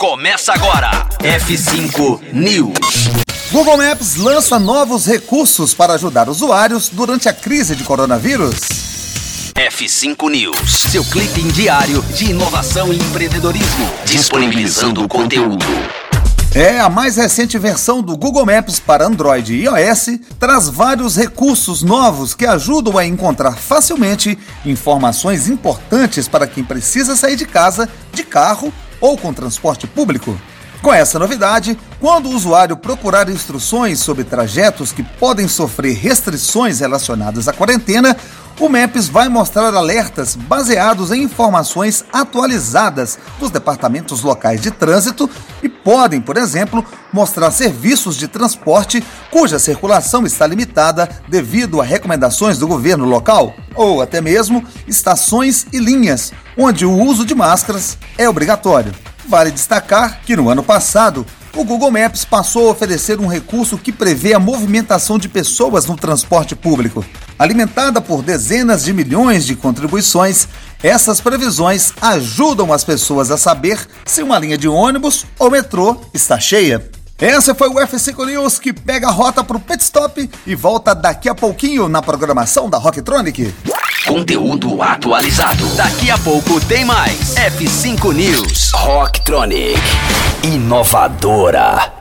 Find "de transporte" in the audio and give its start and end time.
48.16-49.02